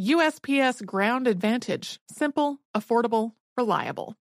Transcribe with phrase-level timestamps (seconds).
[0.00, 2.00] USPS Ground Advantage.
[2.10, 4.16] Simple, affordable, reliable.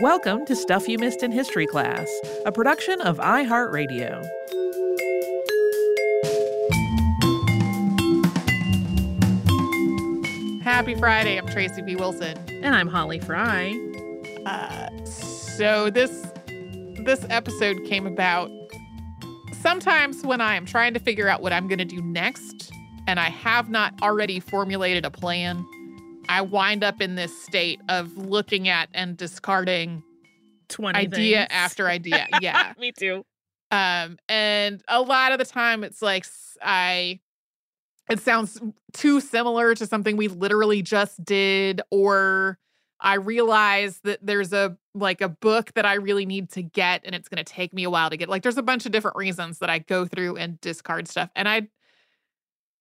[0.00, 2.08] Welcome to Stuff You Missed in History Class,
[2.44, 4.24] a production of iHeartRadio.
[10.64, 11.38] Happy Friday.
[11.38, 11.94] I'm Tracy V.
[11.94, 12.36] Wilson.
[12.48, 13.72] And I'm Holly Fry.
[14.44, 16.26] Uh, so this
[17.04, 18.50] this episode came about
[19.62, 22.63] sometimes when I am trying to figure out what I'm going to do next
[23.06, 25.64] and I have not already formulated a plan,
[26.28, 30.02] I wind up in this state of looking at and discarding
[30.68, 31.48] 20 idea things.
[31.50, 32.26] after idea.
[32.40, 32.72] Yeah.
[32.78, 33.24] Me too.
[33.70, 36.26] Um, and a lot of the time it's like
[36.62, 37.20] I
[38.10, 38.60] it sounds
[38.92, 42.58] too similar to something we literally just did, or
[43.00, 47.14] I realize that there's a like a book that I really need to get and
[47.14, 48.28] it's gonna take me a while to get.
[48.28, 51.30] Like there's a bunch of different reasons that I go through and discard stuff.
[51.34, 51.68] And I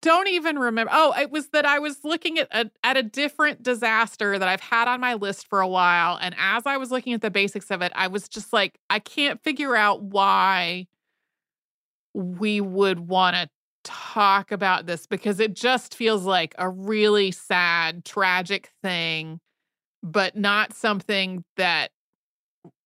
[0.03, 0.91] don't even remember.
[0.93, 4.61] Oh, it was that I was looking at a, at a different disaster that I've
[4.61, 6.19] had on my list for a while.
[6.21, 8.99] And as I was looking at the basics of it, I was just like, I
[8.99, 10.87] can't figure out why
[12.13, 13.49] we would want to
[13.83, 19.39] talk about this because it just feels like a really sad, tragic thing,
[20.03, 21.91] but not something that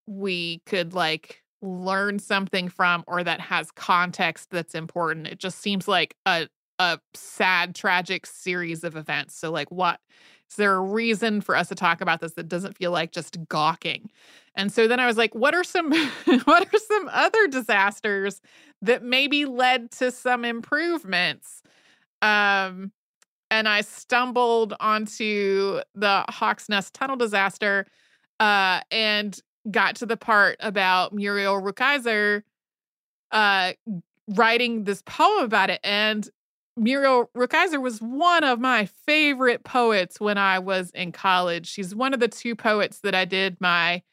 [0.06, 5.28] we could like learn something from or that has context that's important.
[5.28, 6.48] It just seems like a
[6.80, 9.36] a sad, tragic series of events.
[9.36, 10.00] So, like, what
[10.50, 13.38] is there a reason for us to talk about this that doesn't feel like just
[13.48, 14.10] gawking?
[14.56, 15.92] And so then I was like, what are some
[16.46, 18.42] what are some other disasters
[18.82, 21.62] that maybe led to some improvements?
[22.22, 22.92] Um,
[23.50, 27.86] and I stumbled onto the Hawks Nest Tunnel disaster,
[28.40, 29.40] uh, and
[29.72, 32.44] got to the part about Muriel Rukeyser
[33.32, 33.74] uh
[34.30, 36.30] writing this poem about it and
[36.78, 41.68] Muriel Rukeyser was one of my favorite poets when I was in college.
[41.68, 44.04] She's one of the two poets that I did my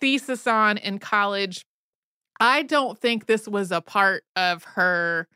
[0.00, 1.66] thesis on in college.
[2.40, 5.28] I don't think this was a part of her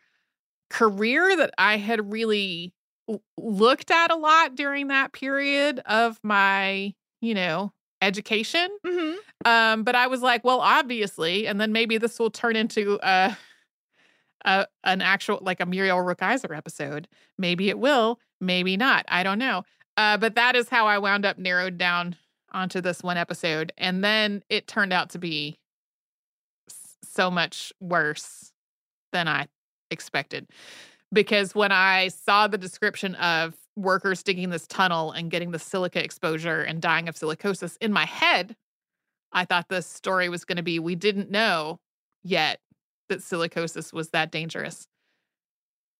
[0.70, 2.72] career that I had really
[3.36, 7.72] looked at a lot during that period of my, you know,
[8.02, 8.68] education.
[8.86, 9.16] Mm-hmm.
[9.44, 13.36] Um, but I was like, well, obviously, and then maybe this will turn into a
[14.44, 17.08] a an actual like a Muriel Rukeyser episode.
[17.36, 19.04] Maybe it will, maybe not.
[19.08, 19.64] I don't know.
[19.96, 22.16] Uh, but that is how I wound up narrowed down
[22.52, 25.58] onto this one episode, and then it turned out to be
[27.02, 28.52] so much worse
[29.12, 29.48] than I
[29.90, 30.46] expected.
[31.12, 36.02] Because when I saw the description of workers digging this tunnel and getting the silica
[36.02, 38.56] exposure and dying of silicosis in my head,
[39.32, 41.80] I thought the story was going to be we didn't know
[42.22, 42.60] yet
[43.08, 44.86] that silicosis was that dangerous.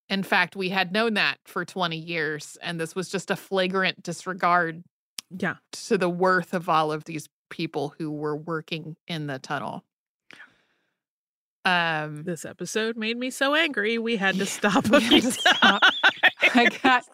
[0.09, 4.03] In fact, we had known that for 20 years, and this was just a flagrant
[4.03, 4.83] disregard
[5.31, 5.57] Yeah.
[5.73, 9.85] to the worth of all of these people who were working in the tunnel.
[11.65, 15.33] Um, This episode made me so angry we had to stop a few had to
[15.33, 15.83] stop.
[16.55, 17.05] I got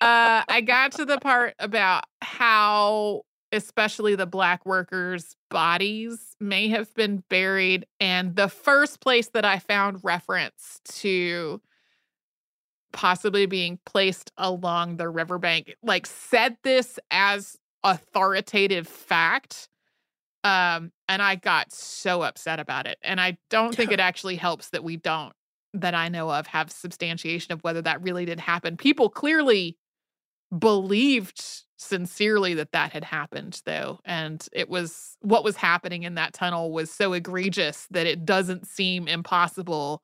[0.00, 3.22] uh I got to the part about how
[3.52, 9.58] especially the black workers' bodies may have been buried and the first place that I
[9.58, 11.60] found reference to
[12.92, 19.68] possibly being placed along the riverbank, like said this as authoritative fact.
[20.42, 22.98] Um, and I got so upset about it.
[23.02, 25.32] And I don't think it actually helps that we don't,
[25.74, 28.76] that I know of, have substantiation of whether that really did happen.
[28.76, 29.76] People clearly
[30.56, 36.34] believed sincerely that that had happened though and it was what was happening in that
[36.34, 40.02] tunnel was so egregious that it doesn't seem impossible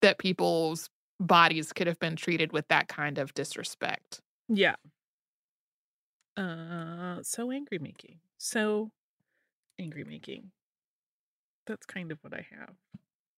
[0.00, 0.88] that people's
[1.18, 4.76] bodies could have been treated with that kind of disrespect Yeah.
[6.36, 8.18] Uh, so angry making.
[8.38, 8.90] So
[9.78, 10.50] angry making.
[11.66, 12.74] That's kind of what I have.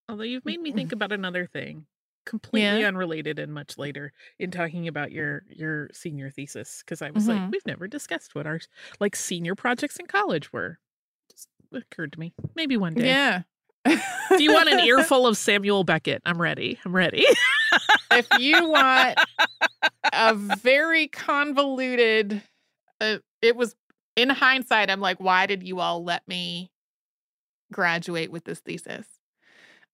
[0.09, 1.87] Although you've made me think about another thing,
[2.25, 2.89] completely Yeah.
[2.89, 7.39] unrelated and much later in talking about your your senior thesis because I was like,
[7.41, 7.51] Mhm.
[7.53, 8.61] we've never discussed what our
[9.01, 10.79] like senior projects in college were.
[11.31, 12.35] Just occurred to me.
[12.55, 13.07] Maybe one day.
[13.07, 13.43] yeah
[13.87, 16.23] Do you want an earful of Samuel Beckett?
[16.25, 16.79] I'm ready.
[16.85, 17.27] I'm ready.
[18.13, 19.19] if you want
[20.13, 22.43] a very convoluted
[23.01, 23.75] uh, it was
[24.15, 26.71] in hindsight i'm like why did you all let me
[27.73, 29.07] graduate with this thesis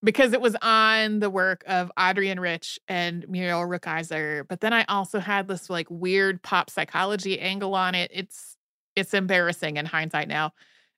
[0.02, 4.84] because it was on the work of Adrienne Rich and Muriel Rukeyser but then i
[4.88, 8.56] also had this like weird pop psychology angle on it it's
[8.96, 10.52] it's embarrassing in hindsight now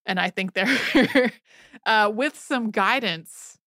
[0.06, 1.32] and i think there
[1.87, 3.58] uh with some guidance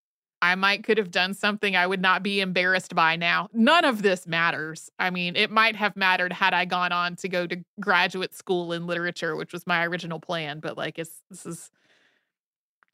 [0.41, 3.49] I might could have done something I would not be embarrassed by now.
[3.51, 4.91] None of this matters.
[4.99, 8.71] I mean, it might have mattered had I gone on to go to graduate school
[8.71, 11.71] in literature, which was my original plan, but like it's this is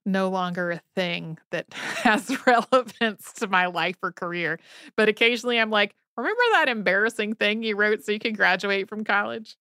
[0.05, 4.59] no longer a thing that has relevance to my life or career.
[4.95, 9.03] But occasionally I'm like, remember that embarrassing thing you wrote so you could graduate from
[9.03, 9.57] college?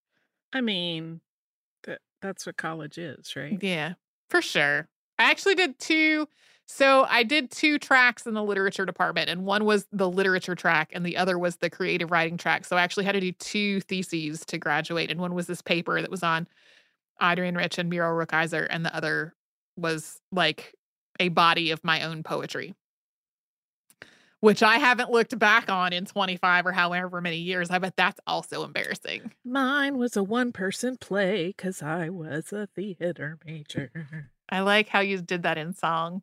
[0.52, 1.20] I mean,
[1.84, 3.58] that that's what college is, right?
[3.60, 3.94] Yeah,
[4.28, 4.88] for sure.
[5.18, 6.26] I actually did two.
[6.66, 10.90] So I did two tracks in the literature department, and one was the literature track,
[10.92, 12.64] and the other was the creative writing track.
[12.64, 16.00] So I actually had to do two theses to graduate, and one was this paper
[16.00, 16.46] that was on
[17.20, 19.34] Adrienne Rich and Muriel Rukeyser, and the other
[19.76, 20.74] was like
[21.18, 22.74] a body of my own poetry,
[24.40, 27.70] which I haven't looked back on in 25 or however many years.
[27.70, 29.32] I bet that's also embarrassing.
[29.44, 33.90] Mine was a one person play because I was a theater major.
[34.48, 36.22] I like how you did that in song.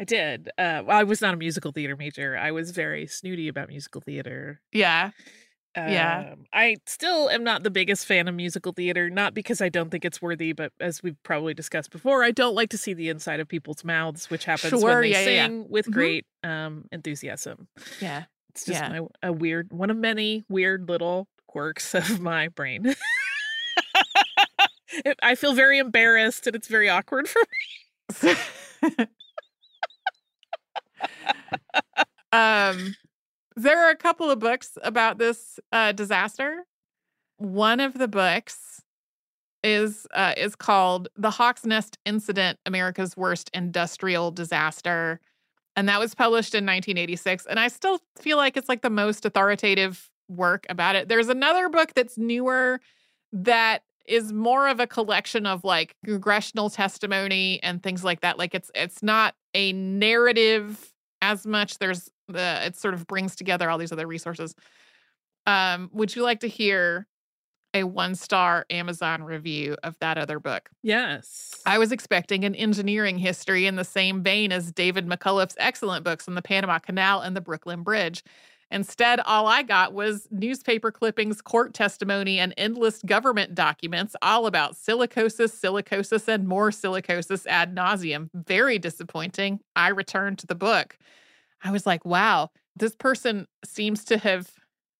[0.00, 0.48] I did.
[0.58, 2.36] Uh, well, I was not a musical theater major.
[2.36, 4.60] I was very snooty about musical theater.
[4.72, 5.10] Yeah.
[5.88, 6.30] Yeah.
[6.32, 9.90] Um, I still am not the biggest fan of musical theater, not because I don't
[9.90, 13.08] think it's worthy, but as we've probably discussed before, I don't like to see the
[13.08, 15.46] inside of people's mouths, which happens Sure, when they yeah, yeah, yeah.
[15.46, 15.92] sing with Mhm.
[15.92, 17.68] great um, enthusiasm.
[18.00, 18.24] Yeah.
[18.50, 18.88] It's just Yeah.
[18.88, 22.94] my, a weird, one of many weird little quirks of my brain.
[25.04, 27.42] It- I feel very embarrassed and it's very awkward for
[28.24, 28.34] me.
[32.32, 32.94] um,
[33.58, 36.64] there are a couple of books about this uh, disaster.
[37.38, 38.82] One of the books
[39.64, 45.20] is uh, is called "The Hawks Nest Incident: America's Worst Industrial Disaster,"
[45.74, 47.46] and that was published in 1986.
[47.46, 51.08] And I still feel like it's like the most authoritative work about it.
[51.08, 52.80] There's another book that's newer
[53.32, 58.38] that is more of a collection of like congressional testimony and things like that.
[58.38, 60.92] Like it's it's not a narrative
[61.22, 61.78] as much.
[61.78, 64.54] There's the it sort of brings together all these other resources.
[65.46, 67.06] Um, would you like to hear
[67.74, 70.70] a one star Amazon review of that other book?
[70.82, 71.54] Yes.
[71.66, 76.28] I was expecting an engineering history in the same vein as David McCullough's excellent books
[76.28, 78.22] on the Panama Canal and the Brooklyn Bridge.
[78.70, 84.74] Instead, all I got was newspaper clippings, court testimony, and endless government documents all about
[84.74, 88.28] silicosis, silicosis, and more silicosis ad nauseum.
[88.34, 89.60] Very disappointing.
[89.74, 90.98] I returned to the book.
[91.62, 94.50] I was like, wow, this person seems to have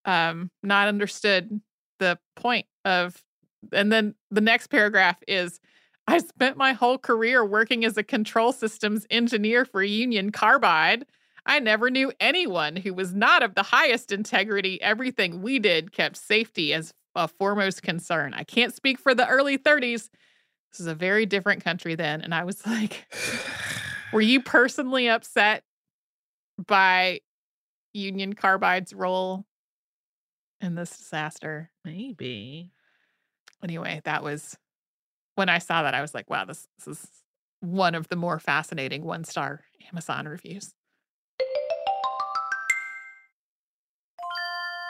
[0.06, 1.60] um, not understood
[1.98, 3.22] the point of.
[3.72, 5.60] And then the next paragraph is
[6.06, 11.04] I spent my whole career working as a control systems engineer for Union Carbide.
[11.48, 14.80] I never knew anyone who was not of the highest integrity.
[14.82, 18.34] Everything we did kept safety as a foremost concern.
[18.34, 20.10] I can't speak for the early 30s.
[20.70, 22.20] This is a very different country then.
[22.20, 23.06] And I was like,
[24.12, 25.64] were you personally upset
[26.66, 27.20] by
[27.94, 29.46] Union Carbide's role
[30.60, 31.70] in this disaster?
[31.82, 32.72] Maybe.
[33.64, 34.54] Anyway, that was
[35.34, 37.08] when I saw that, I was like, wow, this, this is
[37.60, 40.74] one of the more fascinating one star Amazon reviews.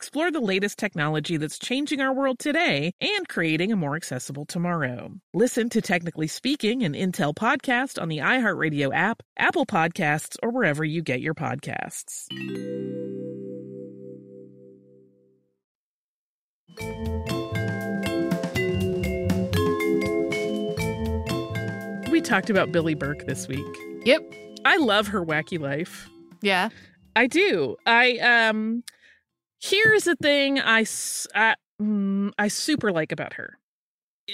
[0.00, 5.12] explore the latest technology that's changing our world today and creating a more accessible tomorrow.
[5.34, 10.86] Listen to Technically Speaking, an Intel podcast on the iHeartRadio app, Apple Podcasts, or wherever
[10.86, 12.24] you get your podcasts.
[22.10, 23.76] We talked about Billie Burke this week.
[24.06, 24.22] Yep.
[24.64, 26.08] I love her wacky life.
[26.40, 26.70] Yeah.
[27.14, 27.76] I do.
[27.84, 28.82] I um
[29.60, 33.58] here's the thing I mm, I super like about her.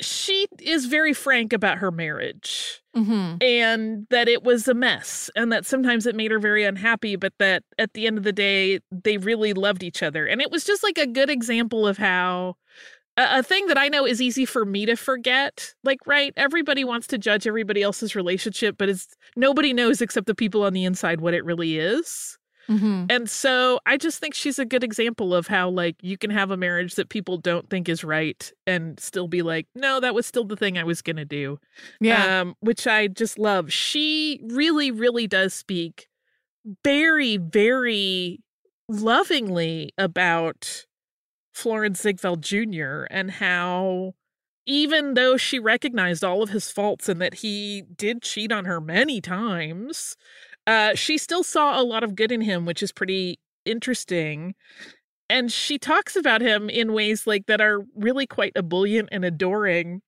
[0.00, 3.36] She is very frank about her marriage Mm-hmm.
[3.42, 7.34] and that it was a mess and that sometimes it made her very unhappy but
[7.38, 10.64] that at the end of the day they really loved each other and it was
[10.64, 12.56] just like a good example of how
[13.18, 15.74] a, a thing that I know is easy for me to forget.
[15.84, 20.34] Like, right, everybody wants to judge everybody else's relationship, but it's nobody knows except the
[20.34, 22.38] people on the inside what it really is.
[22.68, 23.06] Mm-hmm.
[23.10, 26.50] And so I just think she's a good example of how like you can have
[26.50, 30.26] a marriage that people don't think is right and still be like, no, that was
[30.26, 31.58] still the thing I was going to do.
[32.00, 32.40] Yeah.
[32.40, 33.72] Um, which I just love.
[33.72, 36.08] She really, really does speak
[36.82, 38.40] very, very
[38.88, 40.86] lovingly about
[41.54, 43.04] Florenz Ziegfeld Jr.
[43.10, 44.14] and how
[44.66, 48.80] even though she recognized all of his faults and that he did cheat on her
[48.80, 50.16] many times,
[50.66, 54.54] uh, she still saw a lot of good in him, which is pretty interesting.
[55.28, 60.02] And she talks about him in ways like that are really quite ebullient and adoring.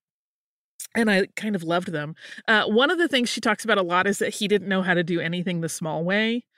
[0.94, 2.14] And I kind of loved them.
[2.46, 4.82] Uh, one of the things she talks about a lot is that he didn't know
[4.82, 6.44] how to do anything the small way.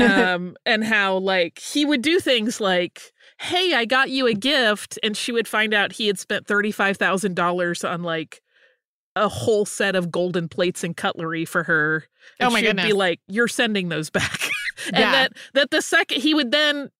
[0.00, 4.96] Um, and how, like, he would do things like, Hey, I got you a gift.
[5.02, 8.40] And she would find out he had spent $35,000 on, like,
[9.24, 12.04] a whole set of golden plates and cutlery for her.
[12.40, 14.40] Oh And my she would be like, You're sending those back.
[14.92, 15.12] and Yeah.
[15.12, 16.90] that that the second he would then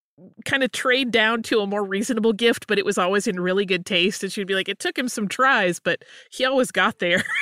[0.44, 3.64] kind of trade down to a more reasonable gift, but it was always in really
[3.64, 4.22] good taste.
[4.24, 7.24] And she'd be like, It took him some tries, but he always got there.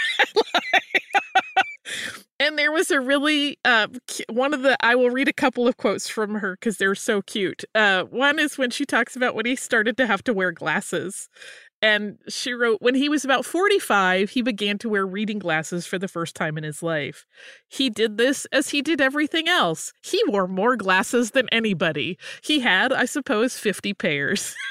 [2.41, 3.87] and there was a really uh
[4.29, 7.23] one of the I will read a couple of quotes from her because they're so
[7.23, 7.65] cute.
[7.75, 11.29] Uh one is when she talks about when he started to have to wear glasses.
[11.83, 15.99] And she wrote, when he was about 45, he began to wear reading glasses for
[15.99, 17.27] the first time in his life.
[17.69, 19.93] He did this as he did everything else.
[20.03, 22.19] He wore more glasses than anybody.
[22.43, 24.55] He had, I suppose, 50 pairs.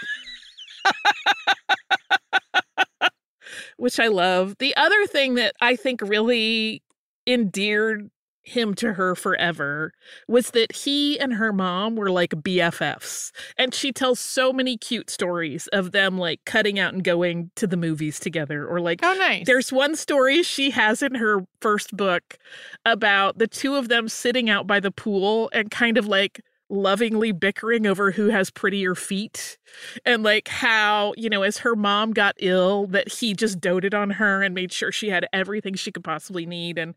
[3.77, 4.55] which I love.
[4.59, 6.81] The other thing that I think really
[7.27, 8.09] endeared
[8.45, 9.91] him to her forever
[10.27, 13.31] was that he and her mom were like BFFs.
[13.57, 17.67] And she tells so many cute stories of them like cutting out and going to
[17.67, 19.45] the movies together or like Oh, nice.
[19.45, 22.37] there's one story she has in her first book
[22.85, 27.31] about the two of them sitting out by the pool and kind of like lovingly
[27.31, 29.57] bickering over who has prettier feet
[30.03, 34.11] and like how you know as her mom got ill that he just doted on
[34.11, 36.77] her and made sure she had everything she could possibly need.
[36.77, 36.95] And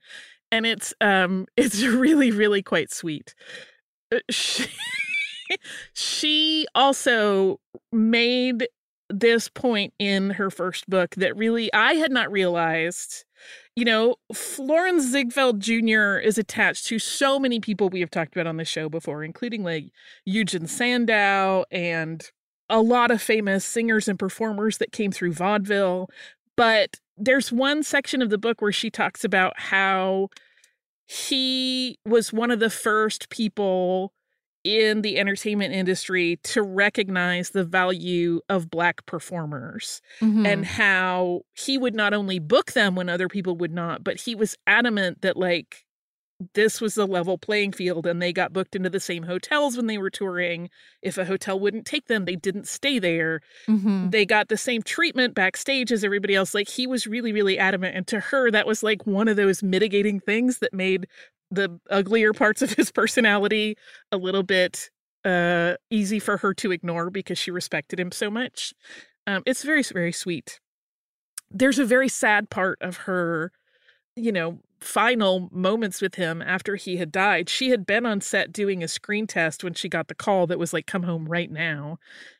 [0.51, 3.35] and it's um it's really really quite sweet.
[4.13, 4.67] Uh, she,
[5.93, 7.61] she also
[7.93, 8.69] made
[9.09, 13.25] this point in her first book that really I had not realized.
[13.77, 16.19] You know, Florenz Ziegfeld Jr.
[16.19, 19.63] is attached to so many people we have talked about on the show before, including
[19.63, 19.93] like
[20.25, 22.29] Eugen Sandow and
[22.69, 26.11] a lot of famous singers and performers that came through vaudeville.
[26.57, 30.29] But there's one section of the book where she talks about how
[31.07, 34.13] he was one of the first people
[34.69, 40.47] in the entertainment industry to recognize the value of black performers Mhm.
[40.47, 44.35] and how he would not only book them when other people would not, but he
[44.35, 45.85] was adamant that like
[46.55, 49.87] this was the level playing field and they got booked into the same hotels when
[49.89, 50.71] they were touring.
[51.03, 53.41] If a hotel wouldn't take them, they didn't stay there.
[53.69, 54.13] Mhm.
[54.13, 56.55] They got the same treatment backstage as everybody else.
[56.55, 57.97] Like he was really, really adamant.
[57.97, 61.09] And to her, that was like one of those mitigating things that made
[61.51, 63.77] the uglier parts of his personality
[64.13, 64.91] a little bit
[65.25, 68.73] uh easy for her to ignore because she respected him so much.
[69.27, 70.59] Um, it's very, very sweet.
[71.51, 73.53] There's a very sad part of her,
[74.17, 77.49] you know, final moments with him after he had died.
[77.49, 80.59] She had been on set doing a screen test when she got the call that
[80.59, 81.99] was like, come home right now.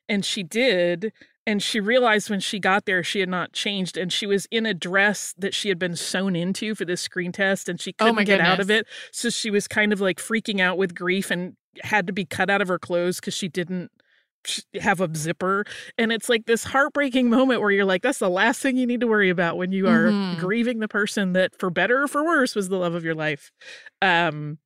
[0.09, 1.13] And she did.
[1.49, 3.97] And she realized when she got there, she had not changed.
[3.97, 7.33] And she was in a dress that she had been sewn into for this screen
[7.33, 8.87] test and she Oh couldn't my get out of it.
[9.13, 12.51] So she was kind of like freaking out with grief and had to be cut
[12.51, 13.91] out of her clothes because she didn't
[14.81, 15.65] have a zipper.
[15.97, 19.01] And it's like this heartbreaking moment where you're like, that's the last thing you need
[19.01, 20.37] to worry about when you are Mhm.
[20.37, 23.51] grieving the person that, for better or for worse, was the love of your life.
[24.03, 24.59] Um,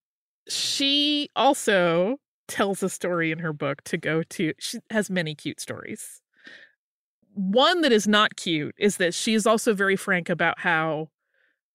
[0.49, 4.55] she also tells a story in her book to go to.
[4.61, 6.22] She has many cute stories.
[7.35, 11.09] One that is not cute is that she is also very frank about how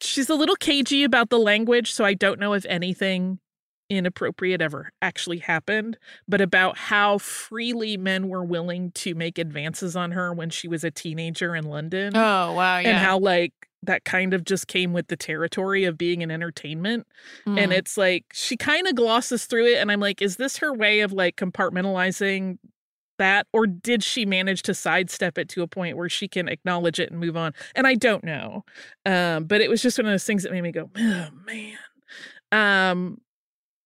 [0.02, 1.92] she's a little cagey about the language.
[1.92, 3.40] So I don't know if anything
[3.90, 10.12] inappropriate ever actually happened, but about how freely men were willing to make advances on
[10.12, 12.80] her when she was a teenager in London Oh, wow.
[12.80, 12.90] Yeah.
[12.90, 17.08] and how like that kind of just came with the territory of being an entertainment
[17.46, 17.78] and Mm.
[17.78, 21.02] it's like she kind of glosses through it and i'm like is this her way
[21.02, 22.58] of like compartmentalizing
[23.18, 27.00] that or did she manage to sidestep it to a point where she can acknowledge
[27.00, 27.54] it and move on?
[27.76, 28.64] And i don't know.
[29.06, 31.78] Um but it was just one of those things that made me go oh man.
[32.52, 33.22] Um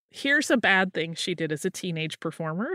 [0.09, 2.69] here's a bad thing she did as a teenage performer.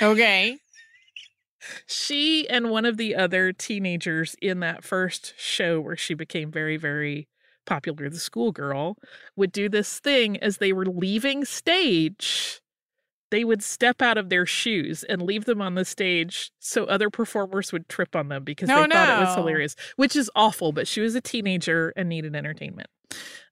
[0.00, 0.58] Okay.
[1.86, 6.76] she and one of the other teenagers in that first show where she became very
[6.76, 7.28] very
[7.66, 8.96] popular the schoolgirl
[9.36, 12.61] would do this thing as they were leaving stage
[13.32, 17.10] they would step out of their shoes and leave them on the stage so other
[17.10, 20.70] performers would trip on them because Oh, they thought it was hilarious which is awful
[20.70, 22.88] but she was a teenager and needed entertainment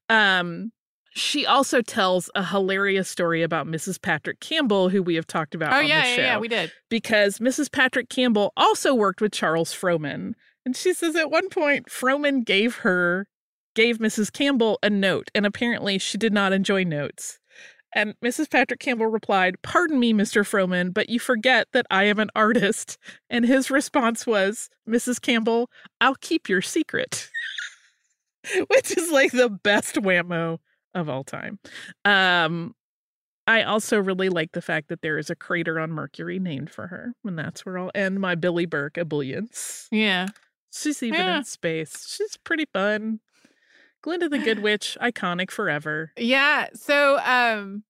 [0.09, 0.71] um
[1.13, 4.01] she also tells a hilarious story about Mrs.
[4.01, 6.37] Patrick Campbell, who we have talked about Oh, on yeah, the yeah, show yeah.
[6.39, 6.71] We did.
[6.89, 7.69] because Mrs.
[7.69, 10.35] Patrick Campbell also worked with Charles Frohman.
[10.65, 13.27] And she says at one point, Frohman gave her,
[13.75, 14.31] gave Mrs.
[14.31, 17.40] Campbell a note, and apparently she did not enjoy notes.
[17.93, 18.49] And Mrs.
[18.49, 20.43] Patrick Campbell replied, Pardon me, Mr.
[20.43, 22.97] Frohman, but you forget that I am an artist.
[23.29, 25.21] And his response was, Mrs.
[25.21, 27.29] Campbell, I'll keep your secret.
[28.69, 30.59] Which is like the best whammo
[30.95, 31.59] of all time.
[32.05, 32.73] Um,
[33.47, 36.87] I also really like the fact that there is a crater on Mercury named for
[36.87, 39.87] her, and that's where I'll end my Billie Burke ebullience.
[39.91, 40.27] Yeah.
[40.73, 41.37] She's even Yeah.
[41.39, 42.07] in space.
[42.15, 43.19] She's pretty fun.
[44.01, 46.11] Glinda the Good Witch, iconic forever.
[46.17, 46.69] Yeah.
[46.73, 47.83] So um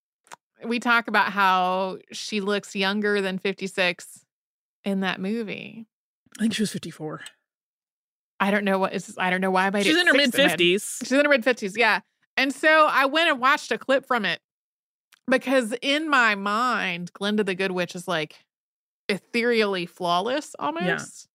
[0.64, 4.26] we talk about how she looks younger than 56
[4.84, 5.88] in that movie.
[6.38, 7.22] I think she was 54.
[8.40, 11.00] I don't know what is I don't know why made She's in her mid 50s.
[11.00, 12.02] She's in her mid 50s, yeah.
[12.38, 14.40] And so I went and watched a clip from it
[15.28, 18.44] because in my mind, Glinda the Good Witch is like
[19.10, 21.28] ethereally flawless almost.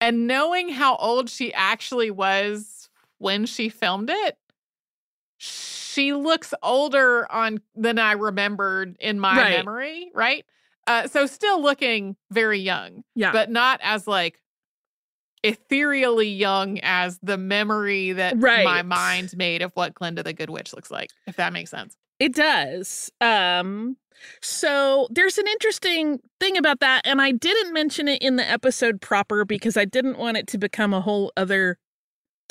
[0.00, 2.83] And knowing how old she actually was
[3.18, 4.36] when she filmed it,
[5.38, 9.50] she looks older on than I remembered in my Right.
[9.50, 10.44] memory, right?
[10.86, 13.32] Uh, so still looking very young, Yeah.
[13.32, 14.40] but not as like
[15.42, 18.86] ethereally young as the memory that my Right.
[18.86, 21.96] mind made of what Glinda the Good Witch looks like, if that makes sense.
[22.18, 23.10] It does.
[23.20, 23.96] Um
[24.40, 29.00] so there's an interesting thing about that and I didn't mention it in the episode
[29.00, 31.78] proper because I didn't want it to become a whole other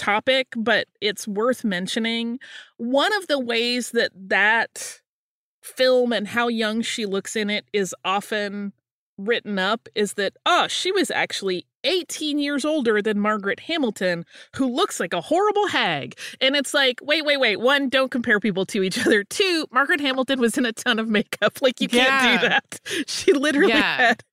[0.03, 2.39] topic, but it's worth mentioning.
[2.77, 4.99] One of the ways that that
[5.61, 8.73] film and how young she looks in it is often
[9.17, 14.67] written up is that oh, she was actually 18 years older than Margaret Hamilton, who
[14.73, 16.17] looks like a horrible hag.
[16.41, 17.59] And it's like, wait, wait, wait.
[17.59, 19.23] One, don't compare people to each other.
[19.23, 21.61] Two, Margaret Hamilton was in a ton of makeup.
[21.61, 22.79] Like, you can't do that.
[23.07, 23.97] She literally Yeah.
[23.97, 24.23] had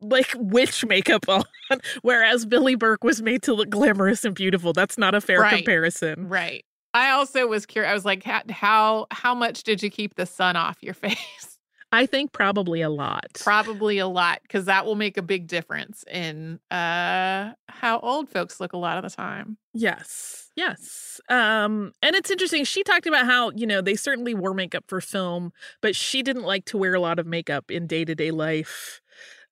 [0.00, 1.44] like witch makeup on,
[2.02, 4.72] whereas Billie Burke was made to look glamorous and beautiful.
[4.72, 5.56] That's not a fair Right.
[5.56, 6.28] comparison.
[6.28, 6.64] Right.
[6.94, 7.90] I also was curious.
[7.90, 11.58] I was like, how how, how much did you keep the sun off your face?
[11.90, 13.28] I think probably a lot.
[13.40, 18.60] Probably a lot, because that will make a big difference in uh how old folks
[18.60, 19.56] look a lot of the time.
[19.74, 20.50] Yes.
[20.54, 21.18] Yes.
[21.30, 25.00] Um and it's interesting she talked about how, you know, they certainly wore makeup for
[25.00, 29.00] film, but she didn't like to wear a lot of makeup in day-to-day life.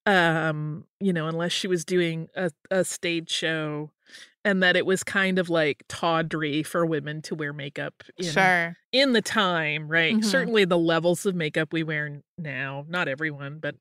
[0.07, 3.91] Um, you know, unless she was doing a a stage show
[4.45, 8.77] and that it was kind of like tawdry for women to wear makeup in Sure.
[8.93, 10.15] in the time, right?
[10.17, 10.25] Mhm.
[10.25, 13.75] Certainly the levels of makeup we wear now, not everyone, but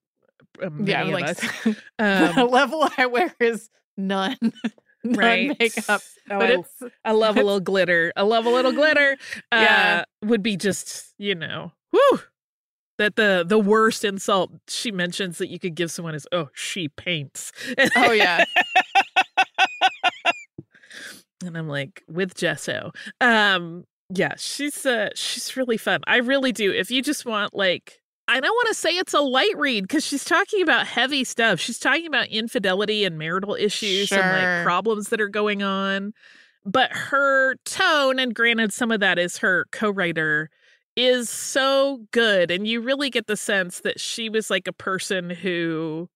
[0.64, 1.40] uh, many Yeah, of like us.
[2.00, 4.38] the Um, level I wear is none.
[5.04, 5.56] none right.
[5.60, 6.02] makeup.
[6.32, 8.12] Oh, But I- it's I love a little glitter.
[8.16, 9.18] I love a little glitter.
[9.52, 10.04] Uh, Yeah.
[10.24, 12.20] would be just you know, whoo.
[12.98, 16.88] That the the worst insult she mentions that you could give someone is, oh, she
[16.88, 17.52] paints.
[17.98, 18.46] oh yeah.
[21.46, 22.92] and I'm like with gesso.
[23.22, 26.02] Um, yeah, she's uh she's really fun.
[26.08, 26.72] I really do.
[26.72, 28.00] If you just want like.
[28.28, 31.60] I don't want to say it's a light read because she's talking about heavy stuff.
[31.60, 36.12] She's talking about infidelity and marital issues and like problems that are going on.
[36.66, 40.50] But her tone, and granted, some of that is her co writer,
[40.96, 42.52] is so good.
[42.52, 46.10] And you really get the sense that she was like a person who,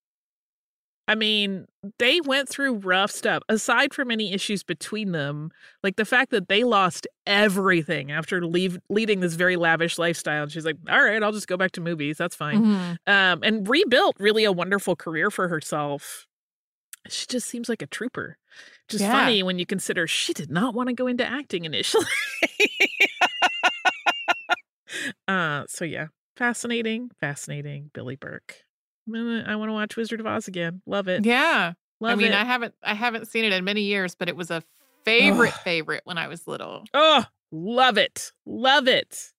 [1.07, 1.65] I mean,
[1.97, 3.41] they went through rough stuff.
[3.49, 5.49] Aside from any issues between them,
[5.83, 10.43] like the fact that they lost everything after leave, leading this very lavish lifestyle.
[10.43, 12.17] And she's like, all right, I'll just go back to movies.
[12.17, 12.97] That's fine Mhm.
[13.07, 16.27] um, and rebuilt really a wonderful career for herself.
[17.07, 18.37] She just seems like a trooper.
[18.87, 19.11] Just Yeah.
[19.11, 22.05] funny when you consider she did not want to go into acting initially.
[25.27, 27.91] uh, so yeah, fascinating, fascinating.
[27.93, 28.55] Billie Burke.
[29.11, 30.81] I want to watch Wizard of Oz again.
[30.85, 31.25] Love it.
[31.25, 31.73] Yeah.
[31.99, 32.35] Love I mean, it.
[32.35, 34.63] I haven't I haven't seen it in many years, but it was a
[35.03, 36.83] favorite favorite when I was little.
[36.93, 38.31] Oh, love it.
[38.45, 39.31] Love it.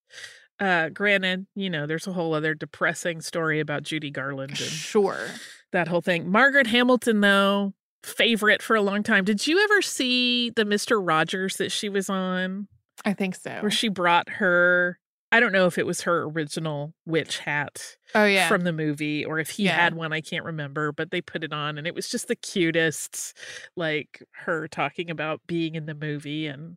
[0.58, 5.28] Uh, granted, you know, there's a whole other depressing story about Judy Garland and Sure.
[5.72, 6.30] that whole thing.
[6.30, 9.24] Margaret Hamilton, though, favorite for a long time.
[9.24, 11.00] Did you ever see the Mr.
[11.02, 12.68] Rogers that she was on,
[13.06, 13.52] I think so.
[13.60, 14.98] where she brought her?
[15.32, 18.48] I don't know if it was her original witch hat oh yeah.
[18.48, 19.76] from the movie or if he Yeah.
[19.76, 20.12] had one.
[20.12, 23.36] I can't remember, but they put it on and it was just the cutest,
[23.76, 26.46] like her talking about being in the movie.
[26.48, 26.76] And,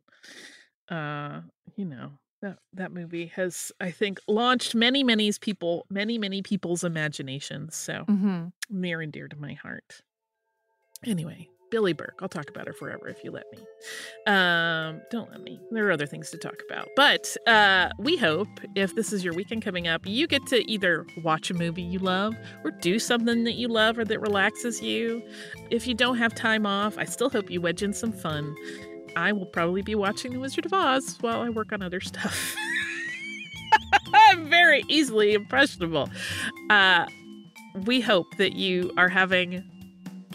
[0.89, 1.41] uh,
[1.75, 2.11] you know,
[2.41, 7.75] that, that movie has, I think, launched many, many people, many, many people's imaginations.
[7.75, 10.01] So hmm near and dear to my heart.
[11.05, 12.19] Anyway, Billie Burke.
[12.21, 13.57] I'll talk about her forever if you let me.
[14.27, 15.59] Um, don't let me.
[15.71, 16.87] There are other things to talk about.
[16.95, 21.03] But uh, we hope if this is your weekend coming up, you get to either
[21.23, 25.23] watch a movie you love or do something that you love or that relaxes you.
[25.71, 28.55] If you don't have time off, I still hope you wedge in some fun.
[29.15, 32.55] I will probably be watching The Wizard of Oz while I work on other stuff.
[34.13, 36.07] I'm very easily impressionable.
[36.69, 37.07] Uh,
[37.85, 39.63] we hope that you are having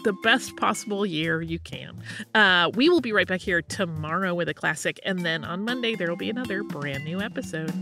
[0.03, 2.01] the best possible year you can.
[2.33, 5.95] Uh, we will be right back here tomorrow with a classic, and then on Monday
[5.95, 7.73] there will be another brand new episode.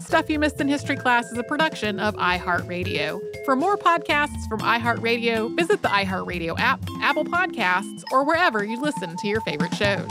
[0.00, 3.18] Stuff You Missed in History Class is a production of iHeartRadio.
[3.46, 9.16] For more podcasts from iHeartRadio, visit the iHeartRadio app, Apple Podcasts, or wherever you listen
[9.16, 10.10] to your favorite shows.